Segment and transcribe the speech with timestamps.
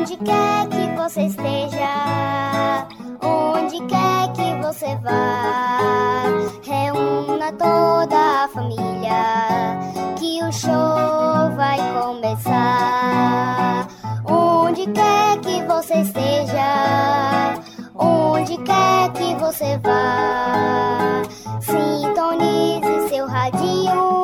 [0.00, 2.88] Onde quer que você esteja,
[3.22, 6.22] onde quer que você vá,
[6.62, 9.78] reúna toda a família,
[10.18, 13.86] que o show vai começar.
[14.24, 17.60] Onde quer que você esteja,
[17.94, 21.20] onde quer que você vá,
[21.60, 24.22] sintonize seu radinho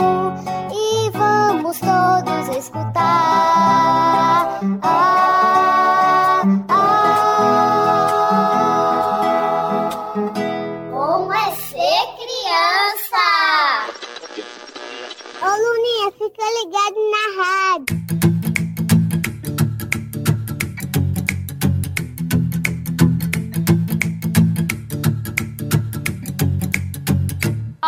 [0.73, 2.97] e vamos todos escutar.
[4.83, 5.36] Ah,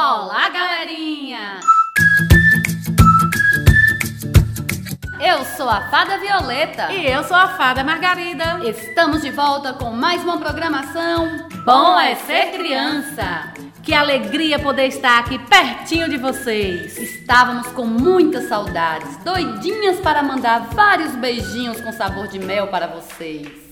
[0.01, 1.59] Olá, galerinha!
[5.21, 6.93] Eu sou a Fada Violeta.
[6.93, 8.61] E eu sou a Fada Margarida.
[8.65, 11.49] Estamos de volta com mais uma programação.
[11.65, 13.53] Bom é ser criança.
[13.83, 16.97] Que alegria poder estar aqui pertinho de vocês.
[16.97, 23.68] Estávamos com muitas saudades, doidinhas para mandar vários beijinhos com sabor de mel para vocês.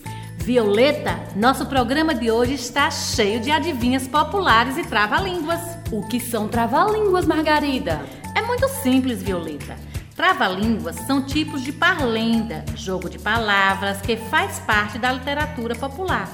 [0.47, 5.61] Violeta, nosso programa de hoje está cheio de adivinhas populares e trava-línguas.
[5.91, 8.01] O que são trava-línguas, Margarida?
[8.33, 9.77] É muito simples, Violeta.
[10.15, 16.29] Trava-línguas são tipos de parlenda, jogo de palavras que faz parte da literatura popular.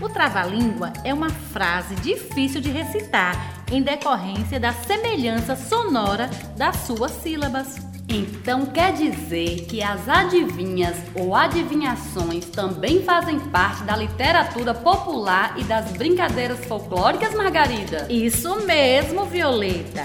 [0.00, 7.12] O trava-língua é uma frase difícil de recitar em decorrência da semelhança sonora das suas
[7.12, 7.91] sílabas.
[8.14, 15.64] Então quer dizer que as adivinhas ou adivinhações também fazem parte da literatura popular e
[15.64, 18.06] das brincadeiras folclóricas, Margarida?
[18.10, 20.02] Isso mesmo, Violeta.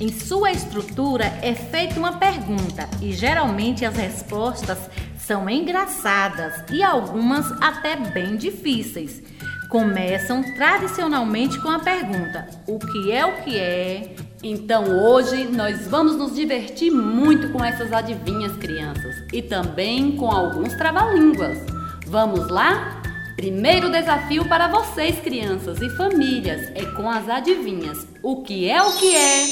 [0.00, 4.78] Em sua estrutura é feita uma pergunta e geralmente as respostas
[5.18, 9.22] são engraçadas e algumas até bem difíceis.
[9.68, 14.29] Começam tradicionalmente com a pergunta: o que é o que é?
[14.42, 20.74] Então hoje nós vamos nos divertir muito com essas adivinhas, crianças, e também com alguns
[20.74, 21.58] trava-línguas.
[22.06, 23.02] Vamos lá?
[23.36, 28.06] Primeiro desafio para vocês, crianças e famílias, é com as adivinhas.
[28.22, 29.46] O que é o que é?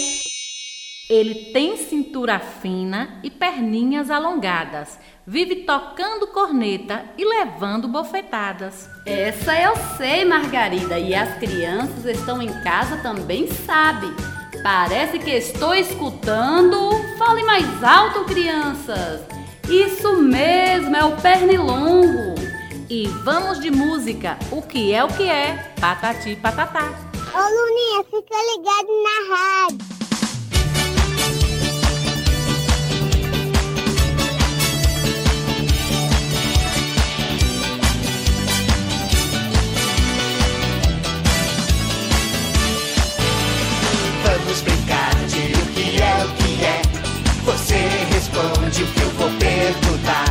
[1.10, 4.98] Ele tem cintura fina e perninhas alongadas.
[5.26, 8.88] Vive tocando corneta e levando bofetadas.
[9.04, 14.37] Essa eu sei, Margarida, e as crianças estão em casa também sabem.
[14.62, 16.90] Parece que estou escutando.
[17.16, 19.22] Fale mais alto, crianças.
[19.68, 22.34] Isso mesmo, é o pernilongo.
[22.88, 24.38] E vamos de música.
[24.50, 25.74] O que é o que é?
[25.80, 26.92] Patati patatá.
[27.34, 29.97] Ô Luninha, fica ligado na rádio.
[44.62, 46.82] Brincar de o que é o que é.
[47.44, 50.24] Você responde o que eu vou perguntar.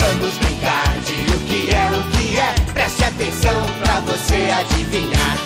[0.00, 2.72] Vamos brincar de o que é o que é.
[2.72, 5.38] Preste atenção pra você adivinhar.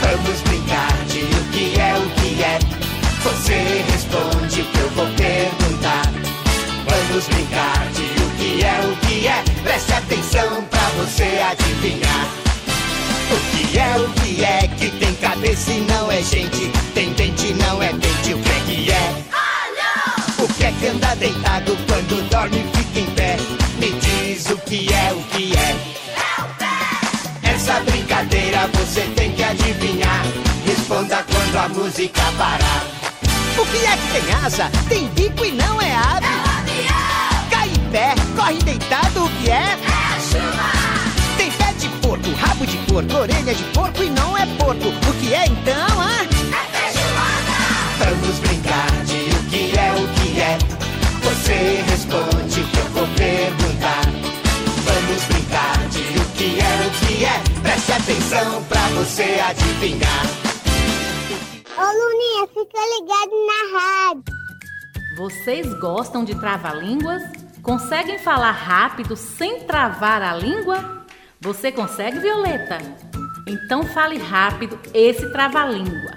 [0.00, 2.58] Vamos brincar de o que é o que é.
[3.22, 6.02] Você responde o que eu vou perguntar.
[6.88, 9.44] Vamos brincar de o que é o que é.
[9.62, 12.28] Preste atenção pra você adivinhar.
[13.30, 15.13] O que é o que é que tem
[15.54, 16.70] cabeça e não é gente?
[16.94, 19.24] Tem dente não é dente, o que é que é?
[20.42, 23.36] O que é que anda deitado quando dorme e fica em pé?
[23.78, 25.76] Me diz o que é o que é.
[27.42, 30.24] Essa brincadeira você tem que adivinhar.
[30.66, 32.84] Responda quando a música parar.
[33.56, 36.26] O que é que tem asa, tem bico e não é ave?
[37.50, 39.78] Cai em pé, corre deitado, o que é?
[40.32, 40.73] Tem
[42.94, 44.88] porco, orelha de porco e não é porco.
[44.88, 46.22] O que é então, ah?
[47.98, 50.58] Vamos brincar de o que é o que é.
[51.24, 54.04] Você responde o que eu vou perguntar.
[54.84, 57.60] Vamos brincar de o que é o que é.
[57.62, 60.26] Preste atenção pra você adivinhar.
[61.76, 64.24] Ô Luninha, fica ligado na rádio.
[65.16, 67.22] Vocês gostam de trava-línguas?
[67.60, 71.03] Conseguem falar rápido sem travar a língua?
[71.44, 72.78] Você consegue, Violeta?
[73.46, 76.12] Então fale rápido esse trava-língua.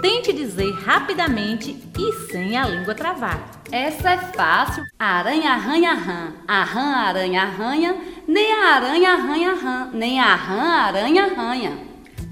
[0.00, 3.60] Tente dizer rapidamente e sem a língua travar.
[3.70, 4.82] Essa é fácil.
[4.98, 7.94] Aranha arranha rã, a rã aranha arranha,
[8.26, 11.78] nem a aranha arranha rã, nem a rã aranha arranha.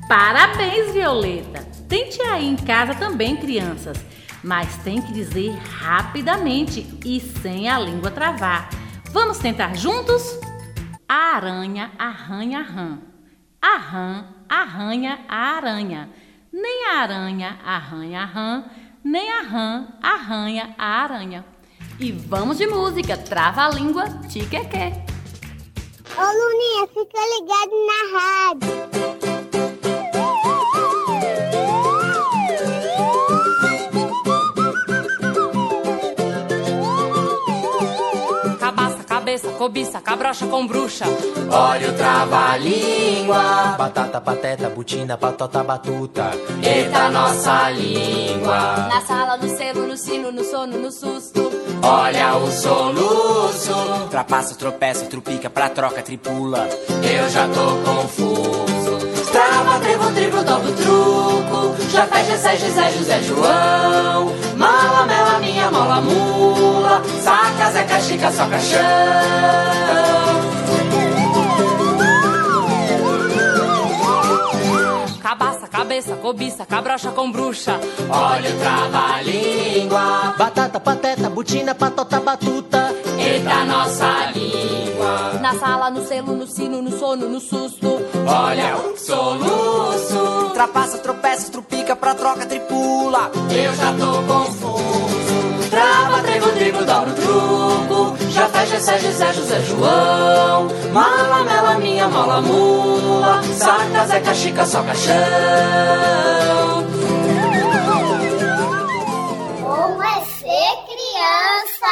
[0.08, 1.68] Parabéns, Violeta!
[1.86, 3.98] Tente aí em casa também, crianças,
[4.42, 8.70] mas tem que dizer rapidamente e sem a língua travar.
[9.12, 10.47] Vamos tentar juntos?
[11.08, 12.98] A aranha arranha a rã.
[13.62, 16.10] A rã arranha a aranha.
[16.52, 18.64] Nem a aranha arranha a rã,
[19.02, 21.46] nem a rã arranha a aranha.
[21.98, 25.02] E vamos de música, trava a língua, tiqueque.
[26.14, 29.17] Ô Luninha, fica ligado na rádio.
[39.58, 41.04] Cobiça, cabrocha com bruxa.
[41.50, 43.74] Olha o trava-língua.
[43.76, 46.30] Batata, pateta, butina, patota, batuta.
[46.62, 48.86] Eita, nossa língua.
[48.88, 51.50] Na sala, no selo, no sino, no sono, no susto.
[51.82, 54.06] Olha o soluço.
[54.10, 56.68] Trapaça, tropeça, trupica, pra troca, tripula.
[57.02, 58.98] Eu já tô confuso.
[59.32, 61.90] Trava, trevo, triplo, dobro, truco.
[61.90, 64.32] Já fecha, Sérgio, Zé, José, João.
[65.70, 67.02] Mola, mula.
[67.22, 68.78] Saca, Zeca, Chica, só caixão.
[75.22, 77.78] Cabaça, cabeça, cobiça, cabrocha com bruxa.
[78.08, 80.34] Olha o trava-língua.
[80.38, 82.94] Batata, pateta, butina, patota, batuta.
[83.18, 85.34] Eita, nossa língua.
[85.40, 88.00] Na sala, no selo, no sino, no sono, no susto.
[88.26, 90.50] Olha o soluço.
[90.54, 93.30] Trapaça, tropeça, trupica, pra troca, tripula.
[93.50, 95.27] Eu já tô confuso.
[96.58, 98.30] Trava, trevo, trigo, dobra o truco.
[98.30, 100.68] Já fecha, Sérgio, Zé, José, João.
[100.92, 103.42] Mala, mela, minha mola, mula.
[103.44, 105.14] Saca, Zeca, Chica, só caixão.
[109.62, 111.86] Como é ser criança?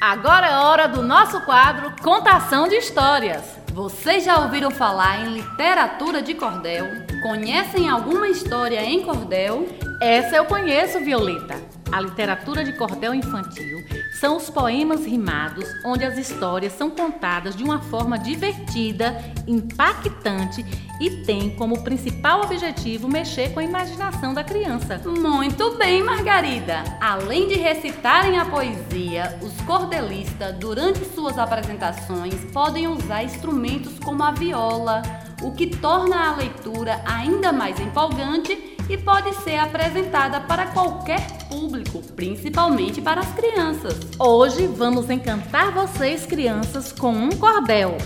[0.00, 3.42] Agora é hora do nosso quadro Contação de Histórias.
[3.72, 6.86] Vocês já ouviram falar em literatura de cordel?
[7.22, 9.66] Conhecem alguma história em cordel?
[10.04, 11.56] Essa eu conheço, Violeta.
[11.90, 13.82] A literatura de cordel infantil
[14.20, 19.16] são os poemas rimados, onde as histórias são contadas de uma forma divertida,
[19.46, 20.62] impactante
[21.00, 25.00] e tem como principal objetivo mexer com a imaginação da criança.
[25.06, 26.84] Muito bem, Margarida!
[27.00, 34.32] Além de recitarem a poesia, os cordelistas, durante suas apresentações, podem usar instrumentos como a
[34.32, 35.00] viola,
[35.40, 42.02] o que torna a leitura ainda mais empolgante e pode ser apresentada para qualquer público,
[42.14, 43.94] principalmente para as crianças.
[44.18, 47.96] Hoje vamos encantar vocês, crianças, com um cordel.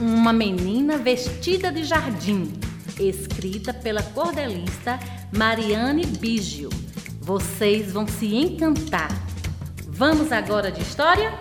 [0.00, 2.52] Uma menina vestida de jardim,
[2.98, 4.98] escrita pela cordelista
[5.32, 6.70] Mariane Bigio.
[7.20, 9.10] Vocês vão se encantar.
[9.88, 11.32] Vamos agora de história?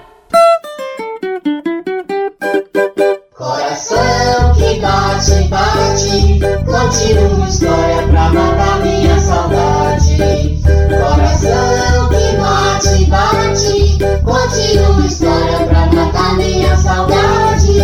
[3.33, 5.94] Coração que bate, bate,
[6.85, 10.17] conte uma história pra matar minha saudade.
[10.87, 17.79] Coração que bate, bate, conte uma história pra matar minha saudade.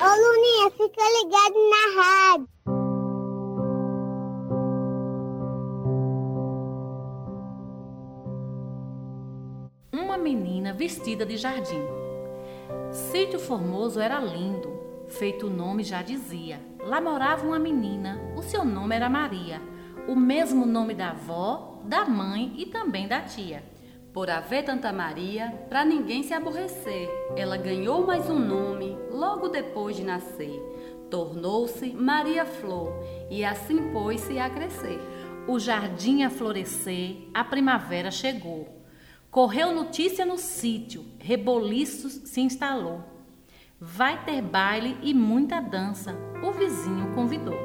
[0.00, 2.48] Ô Luninha, fica ligado na rádio.
[9.92, 11.82] Uma menina vestida de jardim.
[12.92, 14.69] Sítio Formoso era lindo,
[15.10, 16.60] feito o nome já dizia.
[16.80, 19.60] Lá morava uma menina, o seu nome era Maria,
[20.08, 23.62] o mesmo nome da avó, da mãe e também da tia.
[24.12, 29.96] Por haver tanta Maria, para ninguém se aborrecer, ela ganhou mais um nome logo depois
[29.96, 30.60] de nascer.
[31.10, 32.92] Tornou-se Maria Flor
[33.30, 35.00] e assim pôs-se a crescer.
[35.46, 38.68] O jardim a florescer, a primavera chegou.
[39.30, 43.09] Correu notícia no sítio, reboliços se instalou.
[43.82, 47.56] Vai ter baile e muita dança, o vizinho convidou.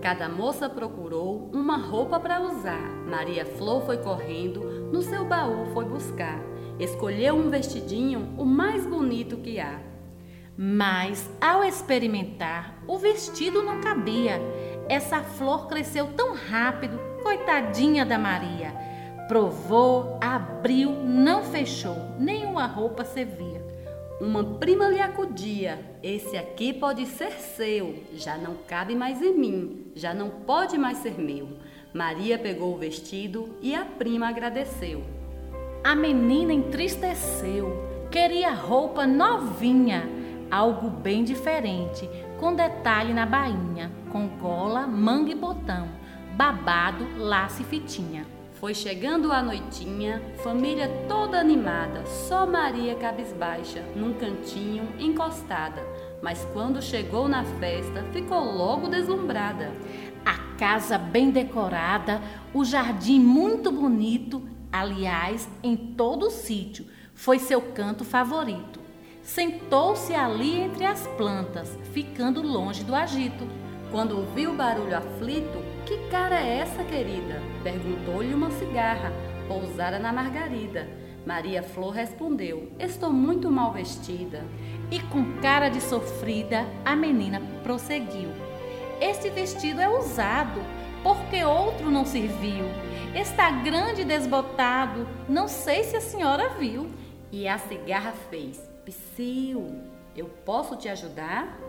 [0.00, 2.88] Cada moça procurou uma roupa para usar.
[3.10, 4.60] Maria Flor foi correndo,
[4.92, 6.40] no seu baú foi buscar.
[6.78, 9.80] Escolheu um vestidinho, o mais bonito que há.
[10.56, 14.40] Mas, ao experimentar, o vestido não cabia.
[14.88, 18.72] Essa flor cresceu tão rápido, coitadinha da Maria.
[19.26, 23.65] Provou, abriu, não fechou, nenhuma roupa servia.
[24.18, 29.92] Uma prima lhe acudia: Esse aqui pode ser seu, já não cabe mais em mim,
[29.94, 31.48] já não pode mais ser meu.
[31.92, 35.02] Maria pegou o vestido e a prima agradeceu.
[35.84, 40.08] A menina entristeceu, queria roupa novinha,
[40.50, 42.08] algo bem diferente,
[42.40, 45.88] com detalhe na bainha, com gola, manga e botão,
[46.34, 48.35] babado, laço e fitinha.
[48.66, 55.86] Foi chegando a noitinha, família toda animada, só Maria cabisbaixa, num cantinho, encostada.
[56.20, 59.70] Mas quando chegou na festa, ficou logo deslumbrada.
[60.24, 62.20] A casa bem decorada,
[62.52, 64.42] o jardim muito bonito,
[64.72, 68.80] Aliás, em todo o sítio, foi seu canto favorito.
[69.22, 73.46] Sentou-se ali entre as plantas, ficando longe do agito.
[73.92, 77.40] Quando ouviu o barulho aflito, que cara é essa, querida?
[77.62, 79.12] Perguntou-lhe uma cigarra,
[79.46, 80.88] pousara na margarida.
[81.24, 84.44] Maria Flor respondeu: Estou muito mal vestida.
[84.90, 88.30] E com cara de sofrida, a menina prosseguiu:
[89.00, 90.60] Este vestido é usado,
[91.04, 92.64] porque outro não serviu.
[93.14, 96.90] Está grande e desbotado, não sei se a senhora viu.
[97.30, 99.82] E a cigarra fez: Psiu,
[100.16, 101.60] eu posso te ajudar?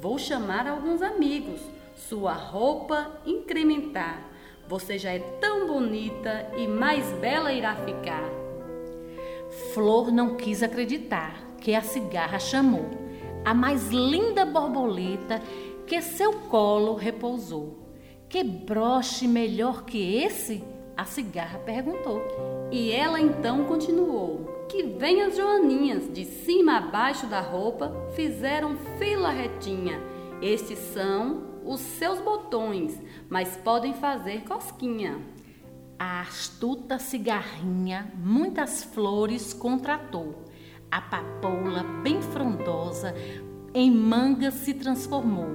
[0.00, 1.60] Vou chamar alguns amigos,
[1.94, 4.30] sua roupa incrementar.
[4.68, 8.28] Você já é tão bonita e mais bela irá ficar.
[9.72, 12.90] Flor não quis acreditar que a cigarra chamou,
[13.44, 15.40] a mais linda borboleta
[15.86, 17.84] que seu colo repousou.
[18.28, 20.64] Que broche melhor que esse?
[20.96, 22.22] A cigarra perguntou.
[22.70, 28.76] E ela então continuou: Que vem as joaninhas, de cima a baixo da roupa, fizeram
[28.98, 30.00] fila retinha.
[30.40, 35.18] Estes são os seus botões, mas podem fazer cosquinha.
[35.98, 40.44] A astuta cigarrinha muitas flores contratou.
[40.90, 43.14] A papoula, bem frondosa,
[43.72, 45.48] em manga se transformou.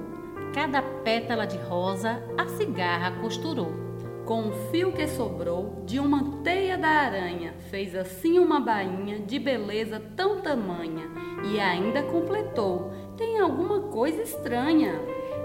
[0.52, 3.90] Cada pétala de rosa a cigarra costurou.
[4.26, 9.38] Com o fio que sobrou de uma teia da aranha, fez assim uma bainha de
[9.38, 11.08] beleza tão tamanha
[11.50, 14.92] e ainda completou: tem alguma coisa estranha.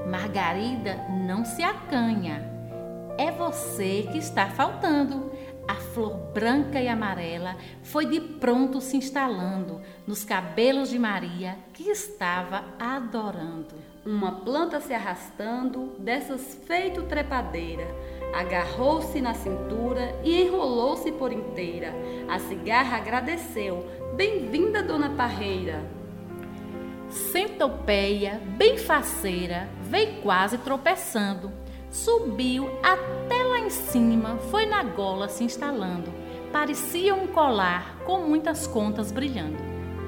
[0.06, 2.48] Margarida não se acanha.
[3.18, 5.32] É você que está faltando.
[5.68, 11.90] A flor branca e amarela foi de pronto se instalando nos cabelos de Maria, que
[11.90, 13.74] estava adorando.
[14.06, 17.88] Uma planta se arrastando, dessas feito trepadeira,
[18.36, 21.92] agarrou-se na cintura e enrolou-se por inteira.
[22.30, 23.84] A cigarra agradeceu.
[24.16, 26.05] Bem-vinda, dona Parreira.
[27.16, 31.50] Centopeia, bem faceira, veio quase tropeçando.
[31.90, 36.14] Subiu até lá em cima, foi na gola se instalando.
[36.52, 39.58] Parecia um colar com muitas contas brilhando.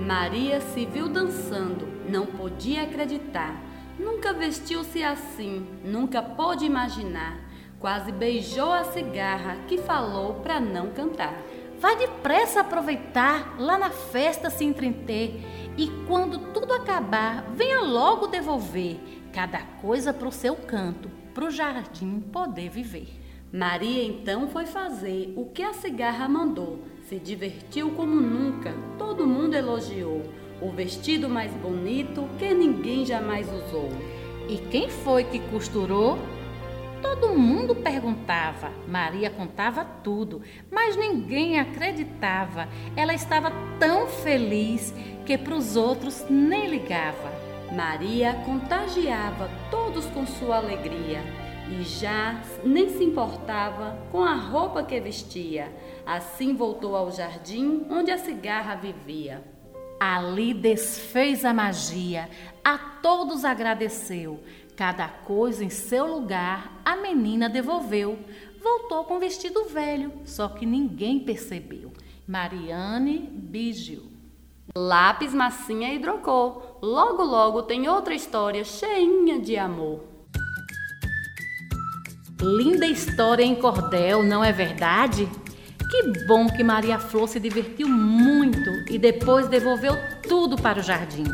[0.05, 3.55] Maria se viu dançando, não podia acreditar.
[3.97, 7.39] Nunca vestiu-se assim, nunca pôde imaginar.
[7.79, 11.33] Quase beijou a cigarra que falou para não cantar.
[11.79, 15.66] Vai depressa aproveitar, lá na festa se entreter.
[15.77, 18.97] E quando tudo acabar, venha logo devolver
[19.31, 23.07] cada coisa para o seu canto, para o jardim poder viver.
[23.53, 26.79] Maria então foi fazer o que a cigarra mandou.
[27.07, 30.23] Se divertiu como nunca, todo mundo elogiou.
[30.59, 33.89] O vestido mais bonito que ninguém jamais usou.
[34.49, 36.17] E quem foi que costurou?
[37.01, 42.67] Todo mundo perguntava, Maria contava tudo, mas ninguém acreditava.
[42.95, 44.93] Ela estava tão feliz
[45.25, 47.31] que para os outros nem ligava.
[47.71, 51.21] Maria contagiava todos com sua alegria
[51.69, 55.71] e já nem se importava com a roupa que vestia.
[56.05, 59.43] Assim voltou ao jardim onde a cigarra vivia.
[59.99, 62.29] Ali desfez a magia,
[62.63, 64.39] a todos agradeceu.
[64.77, 68.19] Cada coisa em seu lugar a menina devolveu.
[68.61, 71.91] Voltou com vestido velho, só que ninguém percebeu.
[72.27, 74.03] Mariane Bigil.
[74.77, 76.77] Lápis, massinha e hidrocor.
[76.79, 80.03] Logo, logo tem outra história cheinha de amor.
[82.39, 85.27] Linda história em cordel, não é verdade?
[85.89, 89.93] Que bom que Maria Flor se divertiu muito e depois devolveu
[90.29, 91.25] tudo para o jardim.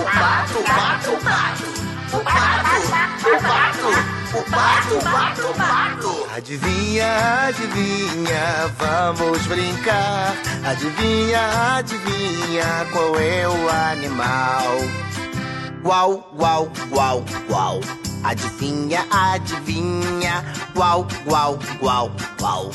[0.00, 1.64] o pato, o pato, o pato
[2.12, 2.76] O pato,
[3.28, 3.88] o pato,
[4.38, 13.70] o pato, o pato, o pato Adivinha, adivinha, vamos brincar Adivinha, adivinha, qual é o
[13.92, 14.78] animal
[15.84, 20.44] Uau, uau, uau, uau Adivinha, adivinha,
[20.76, 22.70] uau, uau, uau, uau.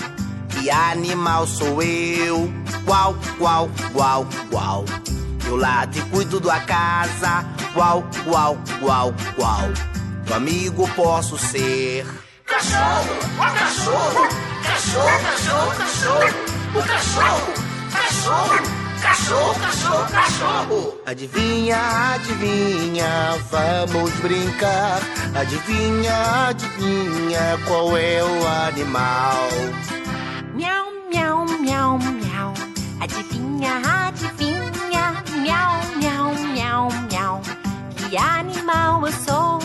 [0.49, 2.51] Que animal sou eu?
[2.87, 4.85] Uau, uau, uau, uau.
[5.45, 7.45] Eu lado e cuido da casa.
[7.75, 9.73] Uau, uau, uau, uau.
[10.25, 12.05] Teu amigo posso ser.
[12.45, 14.27] Cachorro, o cachorro,
[14.63, 16.29] cachorro, cachorro, cachorro,
[16.75, 17.53] o cachorro,
[17.91, 20.97] cachorro, cachorro, cachorro, cachorro.
[21.05, 21.77] Adivinha,
[22.15, 24.99] adivinha, vamos brincar.
[25.35, 29.47] Adivinha, adivinha, qual é o animal?
[30.53, 32.53] Miau, miau, miau, miau.
[32.99, 35.23] Adivinha, adivinha.
[35.41, 37.41] Miau, miau, miau, miau.
[37.95, 39.59] Que animal eu sou?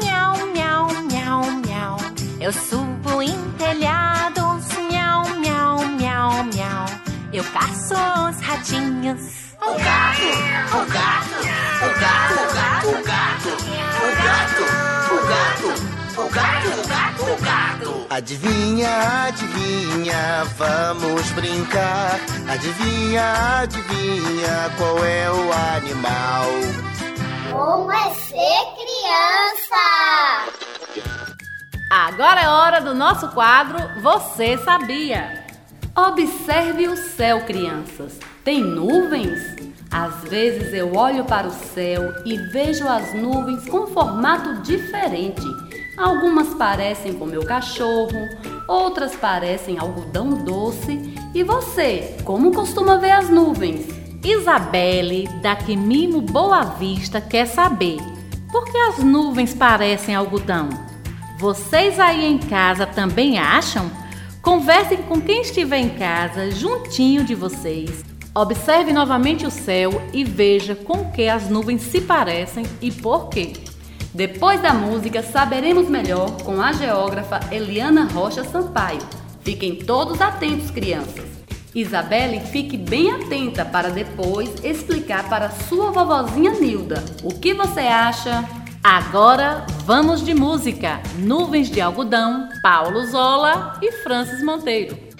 [0.00, 1.96] Miau, miau, miau, miau.
[2.40, 4.64] Eu subo em telhados.
[4.90, 7.01] Miau, miau, miau, miau.
[7.32, 9.54] Eu caço os ratinhos.
[9.56, 10.20] O gato,
[10.68, 11.40] o gato,
[11.80, 13.48] o gato, o gato, o gato,
[13.98, 14.62] o gato,
[15.10, 15.92] o gato.
[16.14, 18.06] O gato, o gato, o gato.
[18.10, 22.20] Adivinha, adivinha, vamos brincar.
[22.50, 26.44] Adivinha, adivinha, qual é o animal?
[27.50, 29.82] Como é ser criança?
[31.90, 35.41] Agora é hora do nosso quadro Você Sabia?
[35.94, 38.18] Observe o céu, crianças.
[38.42, 39.38] Tem nuvens?
[39.90, 45.42] Às vezes eu olho para o céu e vejo as nuvens com formato diferente.
[45.98, 48.26] Algumas parecem com meu cachorro,
[48.66, 51.14] outras parecem algodão doce.
[51.34, 53.86] E você, como costuma ver as nuvens?
[54.24, 57.98] Isabelle, da Quimimo Boa Vista, quer saber
[58.50, 60.70] por que as nuvens parecem algodão?
[61.38, 63.90] Vocês aí em casa também acham?
[64.42, 68.04] Conversem com quem estiver em casa, juntinho de vocês.
[68.34, 73.52] Observe novamente o céu e veja com que as nuvens se parecem e por quê.
[74.12, 78.98] Depois da música, saberemos melhor com a geógrafa Eliana Rocha Sampaio.
[79.42, 81.24] Fiquem todos atentos, crianças.
[81.72, 87.02] Isabelle, fique bem atenta para depois explicar para sua vovozinha Nilda.
[87.22, 88.44] O que você acha?
[88.82, 91.02] Agora vamos de música.
[91.18, 95.11] Nuvens de Algodão, Paulo Zola e Francis Monteiro.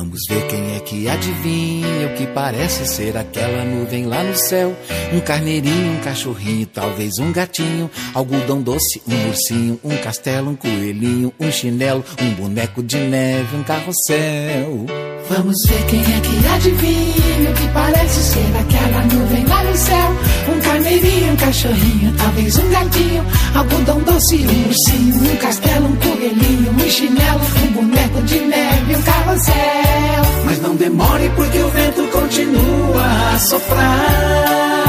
[0.00, 4.74] Vamos ver quem é que adivinha o que parece ser aquela nuvem lá no céu.
[5.12, 11.34] Um carneirinho, um cachorrinho, talvez um gatinho, algodão doce, um ursinho, um castelo, um coelhinho,
[11.38, 14.86] um chinelo, um boneco de neve, um carrossel.
[15.28, 20.16] Vamos ver quem é que adivinha o que parece ser aquela nuvem lá no céu.
[20.48, 26.72] Um carneirinho, um cachorrinho, talvez um gatinho, algodão doce, um ursinho, um castelo, um coelhinho,
[26.72, 28.49] um chinelo, um boneco de neve,
[28.96, 30.24] um carrossel.
[30.44, 34.80] Mas não demore porque o vento continua a soprar.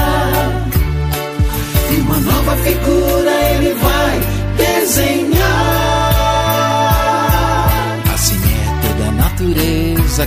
[1.92, 4.20] E uma nova figura ele vai
[4.58, 5.21] desenhar.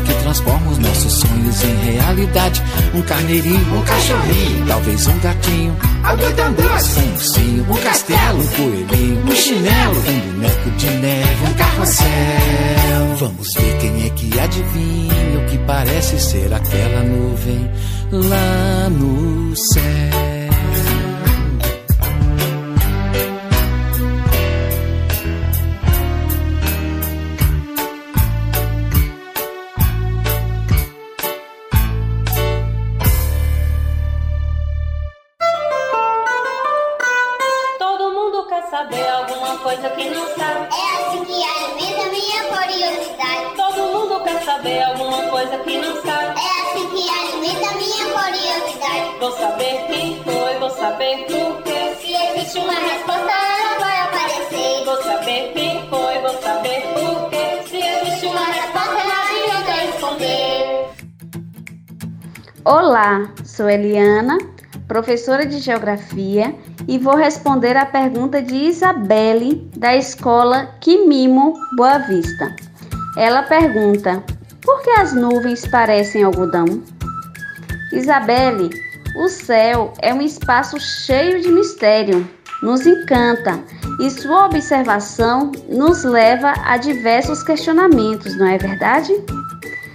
[0.01, 2.63] Que transforma os nossos sonhos em realidade.
[2.95, 9.25] Um carneirinho, um cachorrinho, talvez um gatinho, algodão doce, um ursinho, um castelo, um coelhinho,
[9.25, 13.17] um chinelo, um boneco de neve, um carrossel.
[13.19, 17.71] Vamos ver quem é que adivinha o que parece ser aquela nuvem
[18.11, 20.34] lá no céu.
[39.85, 40.69] Coisa que não sabe.
[40.75, 43.57] É assim que alimenta minha curiosidade.
[43.57, 46.41] Todo saber alguma coisa que não sabe.
[46.41, 49.19] É assim que alimenta minha curiosidade.
[49.21, 51.97] Vou saber quem foi, vou saber por quê.
[52.01, 54.85] Se existe uma resposta, ela vai aparecer.
[54.85, 57.63] Vou saber quem foi, vou saber por quê.
[57.69, 60.89] Se existe uma resposta, não adianta esconder.
[62.65, 64.39] Olá, sou Eliana,
[64.87, 66.55] professora de Geografia,
[66.87, 72.55] e vou responder a pergunta de Isabelle, da escola Quimimo Boa Vista.
[73.17, 74.23] Ela pergunta:
[74.63, 76.83] por que as nuvens parecem algodão?
[77.93, 78.71] Isabelle,
[79.17, 82.29] o céu é um espaço cheio de mistério,
[82.63, 83.61] nos encanta
[84.01, 89.13] e sua observação nos leva a diversos questionamentos, não é verdade?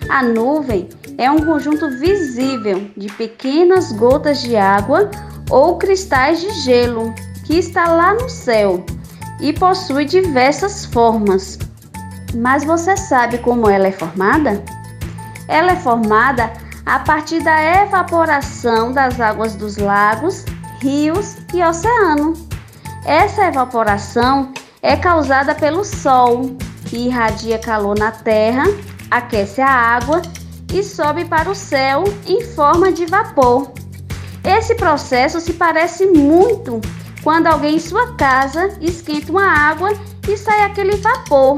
[0.09, 0.87] A nuvem
[1.19, 5.11] é um conjunto visível de pequenas gotas de água
[5.49, 8.85] ou cristais de gelo que está lá no céu
[9.41, 11.59] e possui diversas formas.
[12.33, 14.63] Mas você sabe como ela é formada?
[15.49, 16.53] Ela é formada
[16.85, 20.45] a partir da evaporação das águas dos lagos,
[20.79, 22.31] rios e oceano.
[23.03, 26.55] Essa evaporação é causada pelo Sol,
[26.85, 28.63] que irradia calor na Terra,
[29.11, 30.21] aquece a água
[30.73, 33.71] e sobe para o céu em forma de vapor.
[34.43, 36.79] Esse processo se parece muito
[37.23, 39.89] quando alguém em sua casa esquenta uma água
[40.27, 41.57] e sai aquele vapor.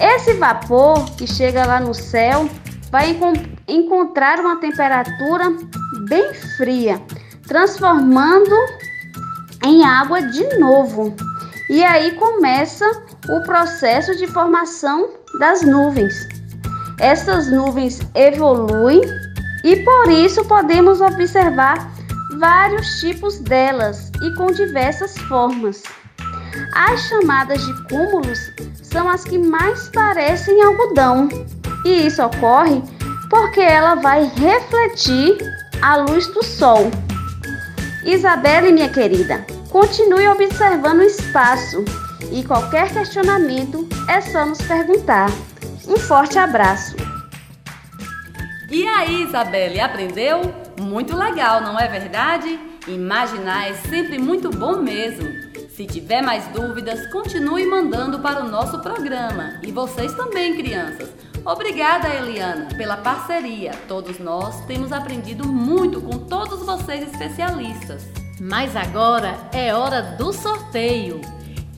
[0.00, 2.48] Esse vapor que chega lá no céu
[2.90, 3.34] vai encon
[3.68, 5.50] encontrar uma temperatura
[6.08, 7.00] bem fria,
[7.46, 8.56] transformando
[9.64, 11.14] em água de novo.
[11.68, 12.84] E aí começa
[13.28, 16.39] o processo de formação das nuvens.
[17.00, 19.00] Essas nuvens evoluem
[19.64, 21.90] e por isso podemos observar
[22.38, 25.82] vários tipos delas e com diversas formas.
[26.74, 28.38] As chamadas de cúmulos
[28.82, 31.28] são as que mais parecem algodão,
[31.84, 32.82] e isso ocorre
[33.30, 35.38] porque ela vai refletir
[35.80, 36.90] a luz do sol.
[38.04, 41.84] Isabelle, minha querida, continue observando o espaço
[42.30, 45.30] e qualquer questionamento é só nos perguntar.
[45.90, 46.94] Um forte abraço!
[48.70, 50.54] E aí, Isabelle, aprendeu?
[50.78, 52.60] Muito legal, não é verdade?
[52.86, 55.28] Imaginar é sempre muito bom mesmo.
[55.74, 59.58] Se tiver mais dúvidas, continue mandando para o nosso programa.
[59.64, 61.10] E vocês também, crianças.
[61.44, 63.72] Obrigada, Eliana, pela parceria.
[63.88, 68.06] Todos nós temos aprendido muito com todos vocês especialistas.
[68.40, 71.20] Mas agora é hora do sorteio.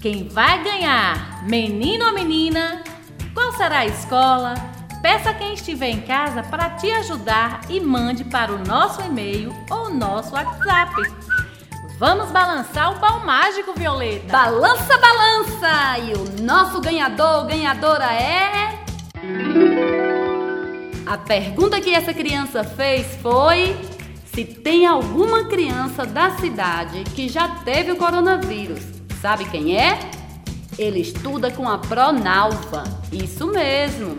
[0.02, 2.91] Quem vai ganhar, menino ou menina?
[3.56, 4.54] Será a escola?
[5.02, 9.92] Peça quem estiver em casa para te ajudar e mande para o nosso e-mail ou
[9.92, 10.92] nosso WhatsApp.
[11.98, 14.32] Vamos balançar o pau mágico, Violeta.
[14.32, 15.98] Balança, balança!
[15.98, 18.82] E o nosso ganhador, ganhadora é.
[21.06, 23.76] A pergunta que essa criança fez foi:
[24.34, 28.82] se tem alguma criança da cidade que já teve o coronavírus.
[29.20, 29.98] Sabe quem é?
[30.78, 32.84] Ele estuda com a Pronalva.
[33.12, 34.18] Isso mesmo.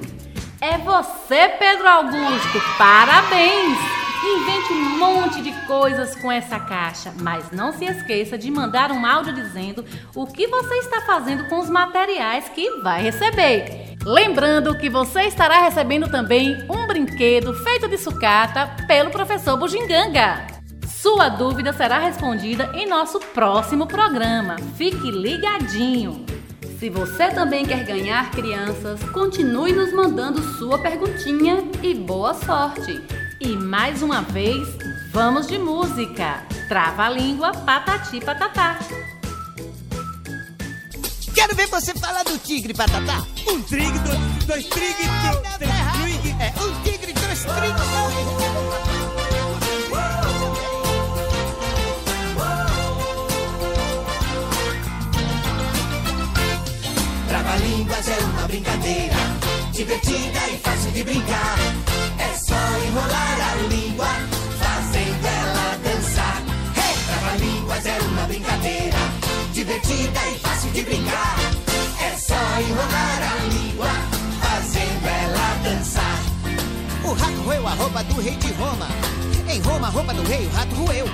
[0.61, 2.61] É você, Pedro Augusto.
[2.77, 3.77] Parabéns!
[4.25, 9.05] Invente um monte de coisas com essa caixa, mas não se esqueça de mandar um
[9.05, 9.83] áudio dizendo
[10.15, 13.97] o que você está fazendo com os materiais que vai receber.
[14.05, 20.47] Lembrando que você estará recebendo também um brinquedo feito de sucata pelo professor Bugiganga.
[20.87, 24.55] Sua dúvida será respondida em nosso próximo programa.
[24.77, 26.32] Fique ligadinho!
[26.83, 33.01] Se você também quer ganhar crianças, continue nos mandando sua perguntinha e boa sorte!
[33.39, 34.67] E mais uma vez,
[35.09, 36.43] vamos de música.
[36.67, 38.79] Trava a língua, patati patatá.
[41.33, 43.25] Quero ver você falar do tigre, patatá.
[43.47, 45.07] Um tigre, dois, dois tigres,
[45.57, 46.35] três tigres.
[46.41, 48.92] É, um tigre, dois tigres.
[57.53, 59.15] Trava-línguas é uma brincadeira
[59.71, 61.55] divertida e fácil de brincar.
[62.17, 64.07] É só enrolar a língua,
[64.57, 66.41] fazendo ela dançar.
[66.75, 66.97] Hey!
[67.05, 68.97] Trava-línguas é uma brincadeira
[69.53, 71.35] divertida e fácil de brincar.
[72.01, 73.89] É só enrolar a língua,
[74.41, 76.19] fazendo ela dançar.
[77.03, 78.87] O rato roeu a roupa do rei de Roma.
[79.47, 81.05] Em Roma, a roupa do rei, o rato roeu.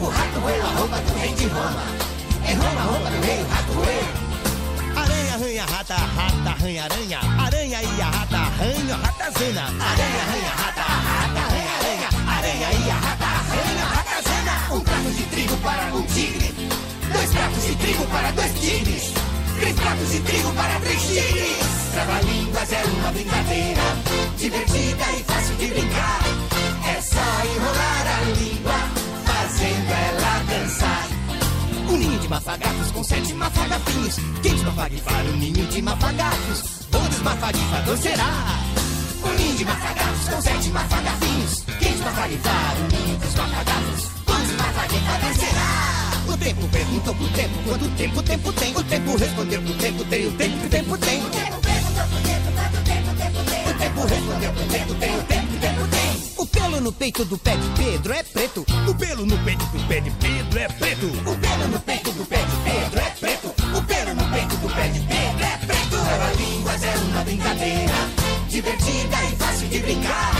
[0.00, 1.84] O rato roeu a roupa do rei de Roma.
[2.48, 4.29] Em Roma, a roupa do rei, o rato roeu.
[5.60, 7.20] Aranha, rata, rata, arranha, aranha.
[7.38, 9.62] Aranha e a rata, arranha, ratazana.
[9.62, 12.08] Aranha, arranha, rata, rata, arranha, aranha.
[12.38, 14.74] Aranha e a rata, arranha, ratazana.
[14.74, 16.54] Um prato de trigo para um tigre.
[17.12, 19.12] Dois pratos de trigo para dois tigres.
[19.58, 21.58] Três pratos de trigo para três tigres.
[21.92, 23.82] Trava-línguas é uma brincadeira
[24.38, 26.20] divertida e fácil de brincar.
[26.88, 28.80] É só enrolar a língua,
[29.26, 30.19] fazendo ela.
[31.90, 34.16] Um ninho de mafagafos com sete mafagafinhos.
[34.42, 36.62] Quem desmafagifar o ninho de mafagafos?
[36.92, 38.60] O desmafagifador será.
[39.24, 41.64] Um ninho de mafagafos com sete mafagafinhos.
[41.80, 44.04] Quem desmafagifar o ninho dos mafagafos?
[44.04, 46.32] O desmafagifador será.
[46.32, 48.76] O tempo perguntou pro tempo quanto tempo tempo tem.
[48.76, 51.20] O tempo respondeu pro tempo tem o tempo tempo tem.
[51.20, 53.66] O tempo perguntou pro tempo quanto tempo tempo tem.
[53.66, 55.09] O tempo respondeu pro tempo tem
[56.70, 58.64] pelo no peito do pé de Pedro é preto.
[58.88, 61.06] O pelo no peito do pé de Pedro é preto.
[61.06, 63.48] O pelo no peito do pé de Pedro é preto.
[63.76, 65.90] O pelo no peito do pé de Pedro é preto.
[65.90, 67.94] Trava-línguas é uma brincadeira
[68.48, 70.32] divertida e fácil de brincar.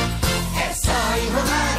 [0.56, 1.69] É só enrolar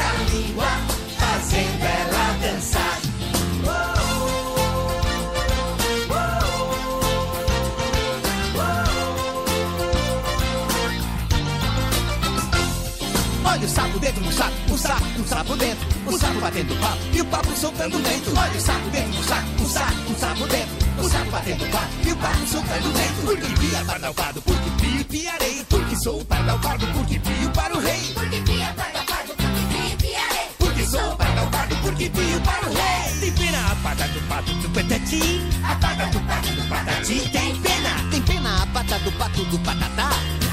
[14.82, 18.32] saco, saco, o sapo dentro, o sapo batendo papo e o papo soltando vento.
[18.36, 21.88] Olha o sapo dentro do saco, o saco, o sapo dentro, o sapo batendo papo
[22.04, 23.22] e o papo soltando vento.
[23.26, 28.12] Porque pia pardalpado, porque pio piarei, porque sou o pardalpado, porque pio para o rei.
[28.14, 30.48] Porque pia pardalpado, porque pio piarei.
[30.58, 33.20] Porque sou o pardalpado, porque pio para o rei.
[33.20, 37.56] Tem pena a pata do pato do patati, A pata do pato do patati tem
[37.62, 38.10] pena.
[38.10, 40.10] tem pena a pata do pato do patatá.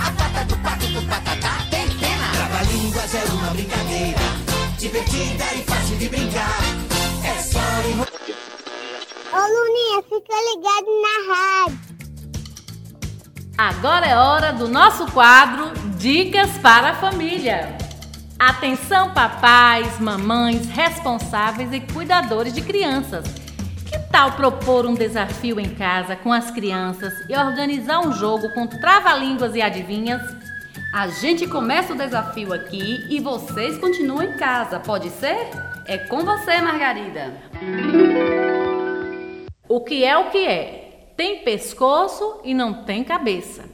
[0.07, 1.58] A pata do pato do patatá.
[3.09, 4.19] Trava-línguas é uma brincadeira
[4.79, 6.59] divertida e fácil de brincar.
[7.25, 8.09] É só enrolar.
[9.33, 11.79] Ô Luninha, fica ligado na rádio.
[13.57, 17.77] Agora é hora do nosso quadro Dicas para a Família.
[18.39, 23.25] Atenção, papais, mamães, responsáveis e cuidadores de crianças.
[23.91, 28.67] Que tal propor um desafio em casa com as crianças e organizar um jogo com
[28.67, 30.48] trava-línguas e adivinhas?
[30.93, 35.51] A gente começa o desafio aqui e vocês continuam em casa, pode ser?
[35.87, 37.35] É com você, Margarida.
[39.69, 41.13] O que é o que é?
[41.15, 43.67] Tem pescoço e não tem cabeça.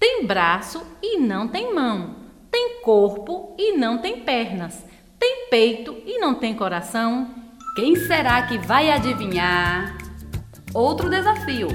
[0.00, 2.16] Tem braço e não tem mão.
[2.50, 4.82] Tem corpo e não tem pernas.
[5.18, 7.28] Tem peito e não tem coração.
[7.76, 9.98] Quem será que vai adivinhar?
[10.72, 11.68] Outro desafio.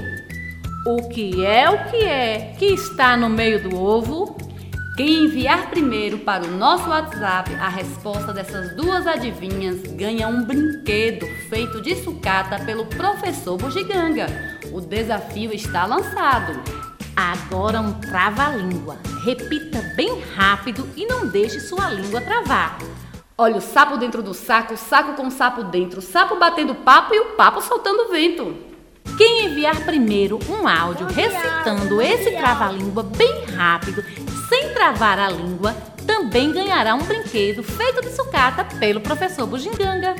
[0.84, 4.47] O que é o que é que está no meio do ovo?
[4.98, 11.24] Quem enviar primeiro para o nosso WhatsApp a resposta dessas duas adivinhas ganha um brinquedo
[11.48, 14.26] feito de sucata pelo professor Bugiganga.
[14.72, 16.60] O desafio está lançado.
[17.14, 18.98] Agora um trava-língua.
[19.22, 22.78] Repita bem rápido e não deixe sua língua travar.
[23.38, 26.74] Olha o sapo dentro do saco, o saco com o sapo dentro, o sapo batendo
[26.74, 28.52] papo e o papo soltando vento.
[29.16, 34.04] Quem enviar primeiro um áudio recitando esse trava-língua bem rápido,
[34.48, 35.74] sem travar a língua,
[36.06, 40.14] também ganhará um brinquedo feito de sucata pelo professor Bugiganga.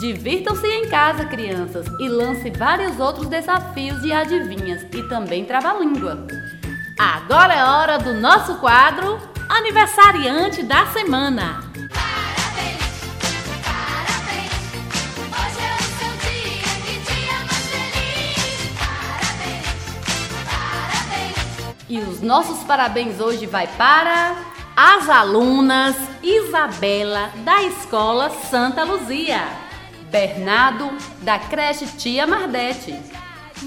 [0.00, 6.26] Divirtam-se em casa, crianças, e lance vários outros desafios de adivinhas e também trava-língua.
[6.98, 11.67] Agora é hora do nosso quadro Aniversariante da Semana.
[21.88, 24.36] E os nossos parabéns hoje vai para
[24.76, 29.40] As alunas Isabela da Escola Santa Luzia.
[30.10, 30.90] Bernardo
[31.22, 32.94] da creche Tia Mardete.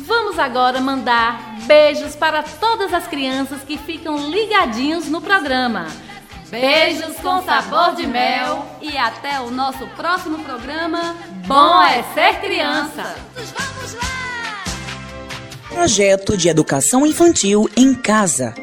[0.06, 5.88] Vamos agora mandar beijos para todas as crianças que ficam ligadinhos no programa.
[6.50, 11.16] Beijos com sabor de mel e até o nosso próximo programa.
[11.48, 13.16] Bom é ser criança.
[13.36, 14.21] Vamos lá!
[15.74, 18.54] Projeto de Educação Infantil em Casa.